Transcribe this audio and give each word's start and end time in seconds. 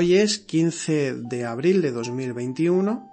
Hoy 0.00 0.14
es 0.14 0.38
15 0.38 1.14
de 1.24 1.44
abril 1.44 1.82
de 1.82 1.90
2021 1.90 3.12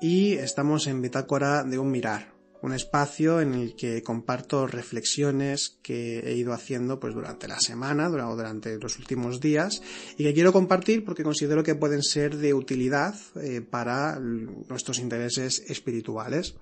y 0.00 0.32
estamos 0.32 0.86
en 0.86 1.02
Bitácora 1.02 1.62
de 1.62 1.78
un 1.78 1.90
Mirar, 1.90 2.32
un 2.62 2.72
espacio 2.72 3.42
en 3.42 3.52
el 3.52 3.76
que 3.76 4.02
comparto 4.02 4.66
reflexiones 4.66 5.76
que 5.82 6.20
he 6.20 6.34
ido 6.34 6.54
haciendo 6.54 6.98
pues 6.98 7.12
durante 7.12 7.48
la 7.48 7.60
semana, 7.60 8.08
durante 8.08 8.78
los 8.78 8.98
últimos 8.98 9.42
días 9.42 9.82
y 10.16 10.24
que 10.24 10.32
quiero 10.32 10.54
compartir 10.54 11.04
porque 11.04 11.22
considero 11.22 11.62
que 11.62 11.74
pueden 11.74 12.02
ser 12.02 12.38
de 12.38 12.54
utilidad 12.54 13.14
eh, 13.42 13.60
para 13.60 14.18
nuestros 14.18 14.98
intereses 15.00 15.64
espirituales. 15.68 16.54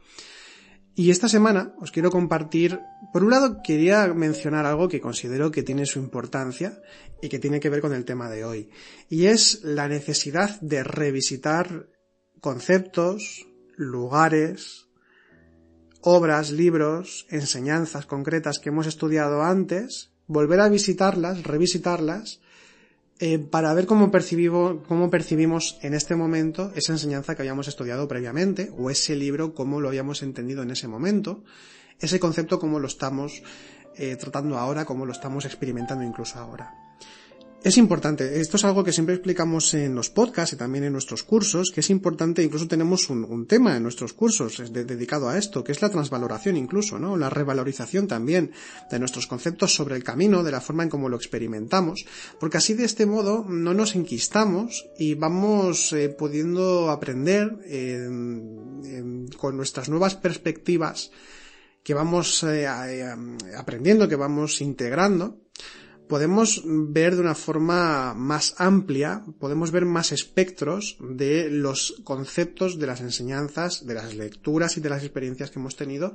Y 0.96 1.10
esta 1.10 1.28
semana 1.28 1.74
os 1.82 1.90
quiero 1.90 2.10
compartir, 2.10 2.78
por 3.12 3.24
un 3.24 3.30
lado 3.30 3.62
quería 3.64 4.06
mencionar 4.14 4.64
algo 4.64 4.88
que 4.88 5.00
considero 5.00 5.50
que 5.50 5.64
tiene 5.64 5.86
su 5.86 5.98
importancia 5.98 6.80
y 7.20 7.28
que 7.28 7.40
tiene 7.40 7.58
que 7.58 7.68
ver 7.68 7.80
con 7.80 7.92
el 7.92 8.04
tema 8.04 8.30
de 8.30 8.44
hoy, 8.44 8.70
y 9.08 9.26
es 9.26 9.64
la 9.64 9.88
necesidad 9.88 10.60
de 10.60 10.84
revisitar 10.84 11.88
conceptos, 12.40 13.46
lugares, 13.76 14.86
obras, 16.00 16.52
libros, 16.52 17.26
enseñanzas 17.28 18.06
concretas 18.06 18.60
que 18.60 18.68
hemos 18.68 18.86
estudiado 18.86 19.42
antes, 19.42 20.12
volver 20.26 20.60
a 20.60 20.68
visitarlas, 20.68 21.42
revisitarlas, 21.42 22.40
eh, 23.20 23.38
para 23.38 23.72
ver 23.74 23.86
cómo 23.86 24.10
percibimos, 24.10 24.78
cómo 24.88 25.08
percibimos 25.10 25.78
en 25.82 25.94
este 25.94 26.16
momento 26.16 26.72
esa 26.74 26.92
enseñanza 26.92 27.34
que 27.34 27.42
habíamos 27.42 27.68
estudiado 27.68 28.08
previamente, 28.08 28.72
o 28.76 28.90
ese 28.90 29.14
libro, 29.16 29.54
cómo 29.54 29.80
lo 29.80 29.88
habíamos 29.88 30.22
entendido 30.22 30.62
en 30.62 30.70
ese 30.70 30.88
momento, 30.88 31.44
ese 32.00 32.18
concepto, 32.18 32.58
cómo 32.58 32.80
lo 32.80 32.88
estamos 32.88 33.42
eh, 33.96 34.16
tratando 34.16 34.58
ahora, 34.58 34.84
cómo 34.84 35.06
lo 35.06 35.12
estamos 35.12 35.44
experimentando 35.44 36.04
incluso 36.04 36.38
ahora. 36.38 36.83
Es 37.64 37.78
importante, 37.78 38.42
esto 38.42 38.58
es 38.58 38.64
algo 38.64 38.84
que 38.84 38.92
siempre 38.92 39.14
explicamos 39.14 39.72
en 39.72 39.94
los 39.94 40.10
podcasts 40.10 40.52
y 40.52 40.56
también 40.56 40.84
en 40.84 40.92
nuestros 40.92 41.22
cursos, 41.22 41.70
que 41.70 41.80
es 41.80 41.88
importante, 41.88 42.42
incluso 42.42 42.68
tenemos 42.68 43.08
un, 43.08 43.46
tema 43.46 43.74
en 43.74 43.82
nuestros 43.82 44.12
cursos 44.12 44.70
dedicado 44.70 45.30
a 45.30 45.38
esto, 45.38 45.64
que 45.64 45.72
es 45.72 45.80
la 45.80 45.88
transvaloración 45.88 46.58
incluso, 46.58 46.98
¿no? 46.98 47.16
La 47.16 47.30
revalorización 47.30 48.06
también 48.06 48.50
de 48.90 48.98
nuestros 48.98 49.26
conceptos 49.26 49.74
sobre 49.74 49.96
el 49.96 50.04
camino, 50.04 50.42
de 50.42 50.52
la 50.52 50.60
forma 50.60 50.82
en 50.82 50.90
cómo 50.90 51.08
lo 51.08 51.16
experimentamos, 51.16 52.04
porque 52.38 52.58
así 52.58 52.74
de 52.74 52.84
este 52.84 53.06
modo 53.06 53.46
no 53.48 53.72
nos 53.72 53.94
enquistamos 53.94 54.86
y 54.98 55.14
vamos 55.14 55.94
eh, 55.94 56.10
pudiendo 56.10 56.90
aprender 56.90 57.60
con 59.38 59.56
nuestras 59.56 59.88
nuevas 59.88 60.16
perspectivas 60.16 61.10
que 61.82 61.94
vamos 61.94 62.42
eh, 62.42 62.66
aprendiendo, 63.56 64.06
que 64.06 64.16
vamos 64.16 64.60
integrando, 64.60 65.43
podemos 66.14 66.62
ver 66.64 67.16
de 67.16 67.22
una 67.22 67.34
forma 67.34 68.14
más 68.14 68.54
amplia, 68.58 69.24
podemos 69.40 69.72
ver 69.72 69.84
más 69.84 70.12
espectros 70.12 70.96
de 71.00 71.50
los 71.50 72.00
conceptos 72.04 72.78
de 72.78 72.86
las 72.86 73.00
enseñanzas, 73.00 73.84
de 73.84 73.94
las 73.94 74.14
lecturas 74.14 74.76
y 74.76 74.80
de 74.80 74.90
las 74.90 75.02
experiencias 75.02 75.50
que 75.50 75.58
hemos 75.58 75.74
tenido 75.74 76.14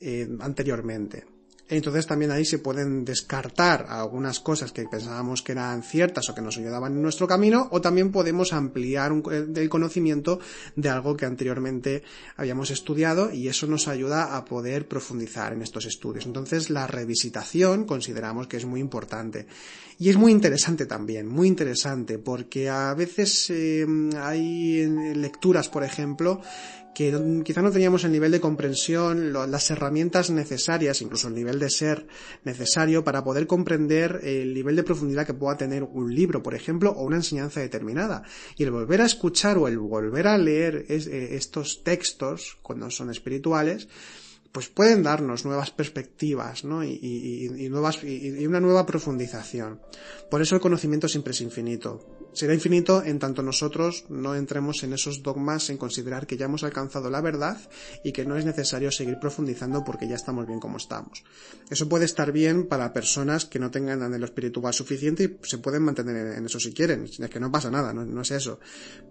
eh, 0.00 0.28
anteriormente. 0.38 1.24
Entonces 1.68 2.06
también 2.06 2.30
ahí 2.30 2.44
se 2.44 2.58
pueden 2.58 3.04
descartar 3.04 3.86
algunas 3.88 4.40
cosas 4.40 4.72
que 4.72 4.84
pensábamos 4.84 5.42
que 5.42 5.52
eran 5.52 5.82
ciertas 5.82 6.28
o 6.28 6.34
que 6.34 6.42
nos 6.42 6.58
ayudaban 6.58 6.92
en 6.92 7.02
nuestro 7.02 7.26
camino, 7.26 7.68
o 7.70 7.80
también 7.80 8.12
podemos 8.12 8.52
ampliar 8.52 9.12
el 9.54 9.68
conocimiento 9.68 10.38
de 10.76 10.88
algo 10.90 11.16
que 11.16 11.24
anteriormente 11.24 12.02
habíamos 12.36 12.70
estudiado 12.70 13.32
y 13.32 13.48
eso 13.48 13.66
nos 13.66 13.88
ayuda 13.88 14.36
a 14.36 14.44
poder 14.44 14.86
profundizar 14.86 15.52
en 15.52 15.62
estos 15.62 15.86
estudios. 15.86 16.26
Entonces 16.26 16.68
la 16.68 16.86
revisitación 16.86 17.84
consideramos 17.84 18.48
que 18.48 18.58
es 18.58 18.66
muy 18.66 18.80
importante. 18.80 19.46
Y 19.98 20.10
es 20.10 20.16
muy 20.16 20.32
interesante 20.32 20.86
también, 20.86 21.28
muy 21.28 21.46
interesante, 21.46 22.18
porque 22.18 22.68
a 22.68 22.92
veces 22.94 23.50
eh, 23.50 23.86
hay 24.18 24.84
lecturas, 25.14 25.68
por 25.68 25.84
ejemplo, 25.84 26.40
que 26.94 27.42
quizá 27.44 27.62
no 27.62 27.70
teníamos 27.70 28.04
el 28.04 28.12
nivel 28.12 28.32
de 28.32 28.40
comprensión, 28.40 29.32
las 29.32 29.70
herramientas 29.70 30.30
necesarias, 30.30 31.00
incluso 31.00 31.28
el 31.28 31.34
nivel 31.34 31.58
de 31.58 31.70
ser 31.70 32.06
necesario 32.44 33.02
para 33.02 33.24
poder 33.24 33.46
comprender 33.46 34.20
el 34.22 34.52
nivel 34.52 34.76
de 34.76 34.82
profundidad 34.82 35.26
que 35.26 35.34
pueda 35.34 35.56
tener 35.56 35.82
un 35.82 36.14
libro, 36.14 36.42
por 36.42 36.54
ejemplo, 36.54 36.90
o 36.90 37.04
una 37.04 37.16
enseñanza 37.16 37.60
determinada. 37.60 38.22
Y 38.56 38.64
el 38.64 38.70
volver 38.70 39.00
a 39.00 39.06
escuchar 39.06 39.56
o 39.58 39.68
el 39.68 39.78
volver 39.78 40.26
a 40.26 40.36
leer 40.36 40.84
eh, 40.88 41.28
estos 41.32 41.82
textos, 41.82 42.58
cuando 42.62 42.90
son 42.90 43.10
espirituales, 43.10 43.88
pues 44.52 44.68
pueden 44.68 45.02
darnos 45.02 45.46
nuevas 45.46 45.70
perspectivas, 45.70 46.62
¿no? 46.62 46.84
Y, 46.84 47.68
nuevas, 47.70 48.04
y, 48.04 48.46
una 48.46 48.60
nueva 48.60 48.84
profundización. 48.84 49.80
Por 50.30 50.42
eso 50.42 50.54
el 50.54 50.60
conocimiento 50.60 51.08
siempre 51.08 51.32
es 51.32 51.40
infinito. 51.40 52.21
Será 52.32 52.54
infinito 52.54 53.02
en 53.04 53.18
tanto 53.18 53.42
nosotros 53.42 54.06
no 54.08 54.34
entremos 54.34 54.82
en 54.84 54.94
esos 54.94 55.22
dogmas 55.22 55.68
en 55.68 55.76
considerar 55.76 56.26
que 56.26 56.38
ya 56.38 56.46
hemos 56.46 56.64
alcanzado 56.64 57.10
la 57.10 57.20
verdad 57.20 57.58
y 58.04 58.12
que 58.12 58.24
no 58.24 58.38
es 58.38 58.46
necesario 58.46 58.90
seguir 58.90 59.18
profundizando 59.18 59.84
porque 59.84 60.08
ya 60.08 60.14
estamos 60.14 60.46
bien 60.46 60.58
como 60.58 60.78
estamos. 60.78 61.24
Eso 61.68 61.90
puede 61.90 62.06
estar 62.06 62.32
bien 62.32 62.68
para 62.68 62.94
personas 62.94 63.44
que 63.44 63.58
no 63.58 63.70
tengan 63.70 64.02
anhelo 64.02 64.24
espiritual 64.24 64.72
suficiente 64.72 65.24
y 65.24 65.46
se 65.46 65.58
pueden 65.58 65.82
mantener 65.82 66.38
en 66.38 66.46
eso 66.46 66.58
si 66.58 66.72
quieren. 66.72 67.04
Es 67.04 67.18
que 67.28 67.40
no 67.40 67.52
pasa 67.52 67.70
nada, 67.70 67.92
no, 67.92 68.22
es 68.22 68.30
eso. 68.30 68.60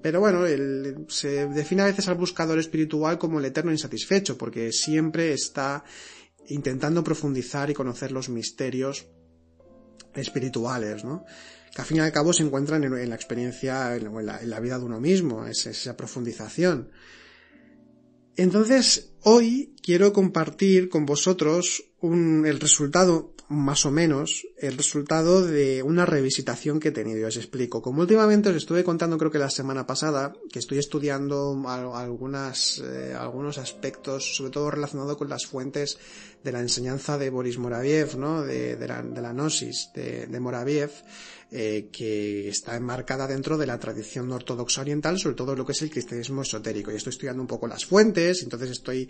Pero 0.01 0.19
bueno, 0.19 0.41
se 1.07 1.47
define 1.47 1.83
a 1.83 1.85
veces 1.85 2.07
al 2.07 2.15
buscador 2.15 2.57
espiritual 2.57 3.19
como 3.19 3.37
el 3.37 3.45
eterno 3.45 3.71
insatisfecho 3.71 4.35
porque 4.35 4.71
siempre 4.71 5.31
está 5.33 5.83
intentando 6.47 7.03
profundizar 7.03 7.69
y 7.69 7.75
conocer 7.75 8.11
los 8.11 8.29
misterios 8.29 9.07
espirituales, 10.15 11.05
¿no? 11.05 11.23
Que 11.73 11.81
al 11.81 11.87
fin 11.87 11.97
y 11.97 11.99
al 12.01 12.11
cabo 12.11 12.33
se 12.33 12.43
encuentran 12.43 12.83
en, 12.83 13.09
la 13.09 13.15
experiencia, 13.15 13.95
en 13.95 14.25
la, 14.25 14.59
vida 14.59 14.77
de 14.77 14.85
uno 14.85 14.99
mismo, 14.99 15.45
es, 15.45 15.65
esa 15.65 15.95
profundización. 15.95 16.89
Entonces, 18.35 19.13
hoy 19.21 19.73
quiero 19.81 20.13
compartir 20.13 20.89
con 20.89 21.05
vosotros 21.05 21.83
el 22.01 22.59
resultado, 22.59 23.33
más 23.51 23.85
o 23.85 23.91
menos, 23.91 24.47
el 24.57 24.77
resultado 24.77 25.45
de 25.45 25.83
una 25.83 26.05
revisitación 26.05 26.79
que 26.79 26.87
he 26.87 26.91
tenido. 26.91 27.27
Os 27.27 27.35
explico. 27.35 27.81
Como 27.81 28.01
últimamente 28.01 28.49
os 28.49 28.55
estuve 28.55 28.83
contando, 28.83 29.17
creo 29.17 29.29
que 29.29 29.37
la 29.37 29.49
semana 29.49 29.85
pasada, 29.85 30.33
que 30.51 30.59
estoy 30.59 30.79
estudiando 30.79 31.61
algunas, 31.67 32.79
eh, 32.79 33.13
algunos 33.13 33.57
aspectos, 33.57 34.37
sobre 34.37 34.51
todo 34.51 34.71
relacionados 34.71 35.17
con 35.17 35.29
las 35.29 35.45
fuentes 35.45 35.99
de 36.43 36.51
la 36.51 36.61
enseñanza 36.61 37.17
de 37.17 37.29
Boris 37.29 37.57
Moraviev, 37.57 38.17
¿no? 38.17 38.41
De, 38.41 38.77
la, 38.87 39.03
de 39.03 39.21
la 39.21 39.33
gnosis 39.33 39.89
de, 39.93 40.27
de 40.27 40.39
Moraviev, 40.39 40.91
eh, 41.53 41.89
que 41.91 42.47
está 42.47 42.77
enmarcada 42.77 43.27
dentro 43.27 43.57
de 43.57 43.65
la 43.65 43.77
tradición 43.77 44.31
ortodoxa 44.31 44.79
oriental, 44.79 45.19
sobre 45.19 45.35
todo 45.35 45.53
lo 45.53 45.65
que 45.65 45.73
es 45.73 45.81
el 45.81 45.89
cristianismo 45.89 46.43
esotérico. 46.43 46.91
Y 46.91 46.95
estoy 46.95 47.11
estudiando 47.11 47.41
un 47.41 47.47
poco 47.47 47.67
las 47.67 47.85
fuentes, 47.85 48.41
entonces 48.41 48.71
estoy 48.71 49.09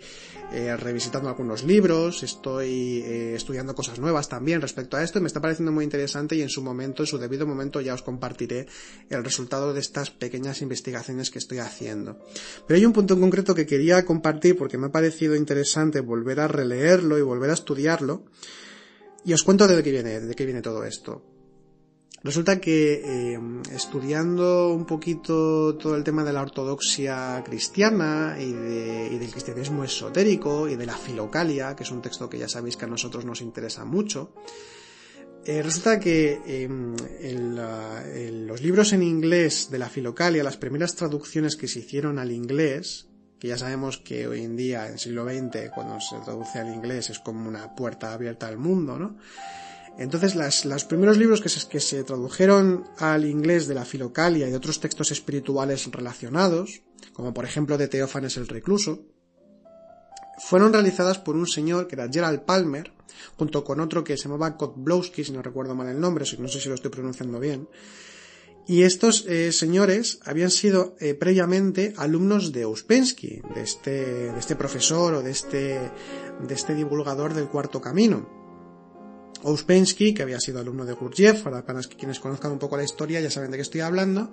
eh, 0.52 0.76
revisitando 0.76 1.28
algunos 1.28 1.62
libros, 1.62 2.24
estoy 2.24 3.00
eh, 3.04 3.34
estudiando 3.36 3.76
cosas 3.76 4.00
nuevas 4.00 4.28
también 4.32 4.62
respecto 4.62 4.96
a 4.96 5.02
esto, 5.02 5.20
me 5.20 5.26
está 5.26 5.42
pareciendo 5.42 5.72
muy 5.72 5.84
interesante 5.84 6.34
y 6.34 6.40
en 6.40 6.48
su 6.48 6.62
momento, 6.62 7.02
en 7.02 7.06
su 7.06 7.18
debido 7.18 7.46
momento, 7.46 7.82
ya 7.82 7.92
os 7.92 8.00
compartiré 8.00 8.66
el 9.10 9.22
resultado 9.22 9.74
de 9.74 9.80
estas 9.80 10.08
pequeñas 10.08 10.62
investigaciones 10.62 11.30
que 11.30 11.38
estoy 11.38 11.58
haciendo. 11.58 12.18
Pero 12.66 12.78
hay 12.78 12.86
un 12.86 12.94
punto 12.94 13.12
en 13.12 13.20
concreto 13.20 13.54
que 13.54 13.66
quería 13.66 14.06
compartir 14.06 14.56
porque 14.56 14.78
me 14.78 14.86
ha 14.86 14.90
parecido 14.90 15.36
interesante 15.36 16.00
volver 16.00 16.40
a 16.40 16.48
releerlo 16.48 17.18
y 17.18 17.20
volver 17.20 17.50
a 17.50 17.52
estudiarlo. 17.52 18.24
Y 19.22 19.34
os 19.34 19.42
cuento 19.42 19.68
de 19.68 19.82
qué 19.82 19.90
viene, 19.90 20.18
de 20.18 20.34
qué 20.34 20.46
viene 20.46 20.62
todo 20.62 20.82
esto. 20.84 21.22
Resulta 22.24 22.60
que 22.60 23.02
eh, 23.04 23.40
estudiando 23.72 24.72
un 24.72 24.86
poquito 24.86 25.74
todo 25.76 25.96
el 25.96 26.04
tema 26.04 26.22
de 26.22 26.32
la 26.32 26.42
ortodoxia 26.42 27.42
cristiana 27.44 28.36
y, 28.38 28.52
del 28.52 29.30
cristianismo 29.30 29.82
esotérico 29.82 30.68
y 30.68 30.76
de 30.76 30.86
la 30.86 30.96
filocalia, 30.96 31.74
que 31.74 31.82
es 31.82 31.90
un 31.90 32.00
texto 32.00 32.30
que 32.30 32.38
ya 32.38 32.48
sabéis 32.48 32.76
que 32.76 32.84
a 32.84 32.88
nosotros 32.88 33.24
nos 33.24 33.40
interesa 33.40 33.84
mucho, 33.84 34.34
eh, 35.44 35.62
resulta 35.62 35.98
que 35.98 36.40
em, 36.46 36.94
los 38.46 38.62
libros 38.62 38.92
en 38.92 39.02
inglés 39.02 39.68
de 39.72 39.80
la 39.80 39.88
filocalia, 39.88 40.44
las 40.44 40.56
primeras 40.56 40.94
traducciones 40.94 41.56
que 41.56 41.66
se 41.66 41.80
hicieron 41.80 42.20
al 42.20 42.30
inglés, 42.30 43.08
que 43.40 43.48
ya 43.48 43.58
sabemos 43.58 43.98
que 43.98 44.28
hoy 44.28 44.44
en 44.44 44.54
día, 44.54 44.86
en 44.86 44.98
siglo 44.98 45.24
XX, 45.24 45.70
cuando 45.74 46.00
se 46.00 46.20
traduce 46.24 46.60
al 46.60 46.72
inglés, 46.72 47.10
es 47.10 47.18
como 47.18 47.48
una 47.48 47.74
puerta 47.74 48.12
abierta 48.12 48.46
al 48.46 48.58
mundo, 48.58 48.96
¿no? 48.96 49.16
Entonces, 49.98 50.34
las, 50.34 50.64
los 50.64 50.84
primeros 50.84 51.18
libros 51.18 51.40
que 51.40 51.48
se, 51.48 51.68
que 51.68 51.80
se 51.80 52.02
tradujeron 52.04 52.84
al 52.98 53.24
inglés 53.24 53.66
de 53.66 53.74
la 53.74 53.84
Filocalia 53.84 54.48
y 54.48 54.50
de 54.50 54.56
otros 54.56 54.80
textos 54.80 55.10
espirituales 55.10 55.86
relacionados, 55.90 56.82
como 57.12 57.34
por 57.34 57.44
ejemplo 57.44 57.76
de 57.76 57.88
Teófanes 57.88 58.36
el 58.36 58.48
Recluso, 58.48 59.06
fueron 60.38 60.72
realizadas 60.72 61.18
por 61.18 61.36
un 61.36 61.46
señor 61.46 61.86
que 61.86 61.94
era 61.94 62.08
Gerald 62.10 62.42
Palmer, 62.42 62.92
junto 63.36 63.64
con 63.64 63.80
otro 63.80 64.02
que 64.02 64.16
se 64.16 64.24
llamaba 64.24 64.56
Kotblowski, 64.56 65.24
si 65.24 65.32
no 65.32 65.42
recuerdo 65.42 65.74
mal 65.74 65.88
el 65.88 66.00
nombre, 66.00 66.24
no 66.38 66.48
sé 66.48 66.60
si 66.60 66.68
lo 66.68 66.74
estoy 66.74 66.90
pronunciando 66.90 67.38
bien. 67.38 67.68
Y 68.66 68.82
estos 68.82 69.26
eh, 69.26 69.50
señores 69.52 70.20
habían 70.24 70.50
sido 70.50 70.94
eh, 71.00 71.14
previamente 71.14 71.94
alumnos 71.96 72.52
de 72.52 72.62
Ouspensky, 72.64 73.42
de 73.54 73.62
este, 73.62 73.90
de 74.32 74.38
este 74.38 74.54
profesor 74.54 75.14
o 75.14 75.22
de 75.22 75.32
este, 75.32 75.90
de 76.46 76.54
este 76.54 76.74
divulgador 76.74 77.34
del 77.34 77.48
cuarto 77.48 77.80
camino. 77.80 78.41
Ouspensky, 79.42 80.14
que 80.14 80.22
había 80.22 80.40
sido 80.40 80.60
alumno 80.60 80.84
de 80.84 80.92
Gurdjieff, 80.92 81.42
para 81.42 81.62
quienes 81.62 82.20
conozcan 82.20 82.52
un 82.52 82.58
poco 82.58 82.76
la 82.76 82.84
historia 82.84 83.20
ya 83.20 83.30
saben 83.30 83.50
de 83.50 83.58
qué 83.58 83.62
estoy 83.62 83.80
hablando, 83.80 84.32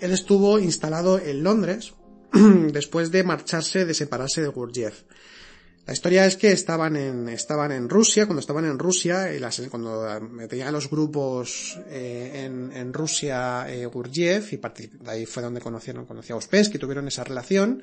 él 0.00 0.12
estuvo 0.12 0.58
instalado 0.58 1.18
en 1.18 1.42
Londres 1.42 1.94
después 2.32 3.10
de 3.10 3.24
marcharse, 3.24 3.84
de 3.84 3.94
separarse 3.94 4.42
de 4.42 4.48
Gurdjieff. 4.48 5.02
La 5.88 5.94
historia 5.94 6.26
es 6.26 6.36
que 6.36 6.52
estaban 6.52 6.96
en, 6.96 7.30
estaban 7.30 7.72
en 7.72 7.88
Rusia, 7.88 8.26
cuando 8.26 8.40
estaban 8.40 8.66
en 8.66 8.78
Rusia, 8.78 9.34
y 9.34 9.68
cuando 9.68 10.06
tenían 10.46 10.70
los 10.70 10.90
grupos 10.90 11.78
eh, 11.88 12.44
en, 12.44 12.70
en, 12.74 12.92
Rusia 12.92 13.64
eh, 13.70 13.86
Gurdjieff, 13.86 14.52
y 14.52 14.60
ahí 15.06 15.24
fue 15.24 15.42
donde 15.42 15.62
conocieron, 15.62 16.04
conocía 16.04 16.34
a 16.34 16.36
Ouspensky, 16.36 16.76
tuvieron 16.76 17.08
esa 17.08 17.24
relación. 17.24 17.82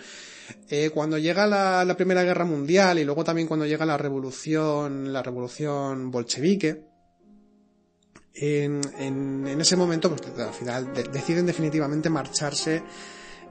Eh, 0.70 0.92
cuando 0.94 1.18
llega 1.18 1.48
la, 1.48 1.84
la, 1.84 1.98
Primera 1.98 2.22
Guerra 2.22 2.46
Mundial 2.46 3.00
y 3.00 3.06
luego 3.06 3.24
también 3.24 3.48
cuando 3.48 3.66
llega 3.66 3.88
la 3.88 3.98
revolución, 3.98 5.12
la 5.12 5.24
revolución 5.24 6.12
bolchevique, 6.12 6.84
en, 8.36 8.82
en, 9.00 9.48
en 9.48 9.62
ese 9.62 9.76
momento, 9.76 10.16
pues 10.16 10.22
al 10.38 10.54
final 10.54 10.94
de, 10.94 11.06
deciden 11.06 11.48
definitivamente 11.48 12.12
marcharse 12.12 12.84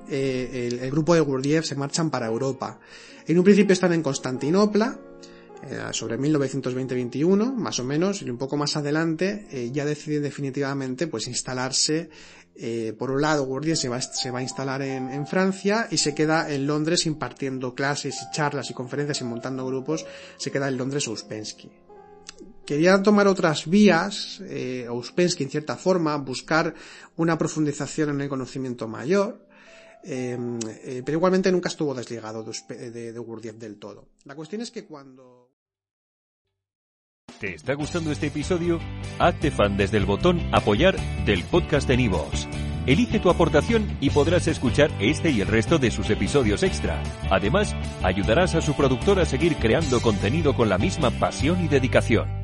eh, 0.09 0.79
el, 0.81 0.91
grupo 0.91 1.15
de 1.15 1.21
Gurdjieff 1.21 1.67
se 1.67 1.75
marchan 1.75 2.11
para 2.11 2.27
Europa. 2.27 2.79
En 3.27 3.39
un 3.39 3.45
principio 3.45 3.73
están 3.73 3.93
en 3.93 4.03
Constantinopla, 4.03 4.99
eh, 5.62 5.81
sobre 5.93 6.19
1920-21, 6.19 7.55
más 7.55 7.79
o 7.79 7.85
menos, 7.85 8.23
y 8.23 8.31
un 8.31 8.37
poco 8.37 8.56
más 8.56 8.77
adelante 8.77 9.47
eh, 9.51 9.71
ya 9.73 9.85
deciden 9.85 10.23
definitivamente 10.23 11.06
pues 11.06 11.27
instalarse, 11.29 12.11
por 12.97 13.11
un 13.11 13.21
lado 13.21 13.45
Gurdjieff 13.47 13.81
se 13.81 13.89
va, 13.89 14.39
a 14.39 14.43
instalar 14.43 14.81
en, 14.81 15.27
Francia 15.27 15.89
y 15.91 15.97
se 15.97 16.15
queda 16.15 16.55
en 16.55 16.69
Londres 16.69 17.05
impartiendo 17.05 17.75
clases 17.75 18.23
y 18.23 18.31
charlas 18.33 18.71
y 18.71 18.75
conferencias 18.75 19.23
y 19.23 19.25
montando 19.25 19.67
grupos, 19.67 20.07
se 20.37 20.53
queda 20.53 20.69
en 20.69 20.77
Londres 20.77 21.09
Ouspensky. 21.09 21.69
Quería 22.65 23.03
tomar 23.03 23.29
otras 23.29 23.69
vías, 23.69 24.41
eh, 24.49 24.87
Ouspensky 24.89 25.45
en 25.45 25.50
cierta 25.50 25.77
forma, 25.77 26.17
buscar 26.17 26.75
una 27.17 27.37
profundización 27.37 28.09
en 28.11 28.23
el 28.23 28.29
conocimiento 28.31 28.89
mayor, 28.89 29.44
eh, 30.05 30.39
eh, 30.85 31.03
pero 31.05 31.19
igualmente 31.19 31.51
nunca 31.51 31.69
estuvo 31.69 31.95
desligado 31.95 32.45
de, 32.45 32.91
de, 32.91 33.12
de 33.12 33.19
Gurdjieff 33.19 33.56
del 33.56 33.79
todo. 33.79 34.09
La 34.25 34.35
cuestión 34.35 34.61
es 34.61 34.71
que 34.71 34.85
cuando... 34.85 35.51
¿Te 37.41 37.55
está 37.55 37.75
gustando 37.75 38.12
este 38.12 38.29
episodio? 38.29 38.79
Hazte 39.19 39.51
fan 39.51 39.77
desde 39.77 39.97
el 39.97 40.06
botón 40.06 40.41
apoyar 40.53 40.97
del 41.25 41.43
podcast 41.45 41.89
de 41.89 41.97
Nivos. 41.97 42.47
Elige 42.87 43.19
tu 43.19 43.31
aportación 43.31 43.97
y 44.01 44.11
podrás 44.11 44.47
escuchar 44.47 44.91
este 45.01 45.31
y 45.31 45.41
el 45.41 45.49
resto 45.49 45.79
de 45.79 45.91
sus 45.91 46.11
episodios 46.11 46.62
extra. 46.62 47.03
Además, 47.31 47.75
ayudarás 48.03 48.55
a 48.55 48.61
su 48.61 48.75
productor 48.75 49.19
a 49.21 49.25
seguir 49.25 49.57
creando 49.57 50.00
contenido 50.03 50.55
con 50.55 50.69
la 50.69 50.77
misma 50.77 51.11
pasión 51.11 51.65
y 51.65 51.69
dedicación. 51.69 52.44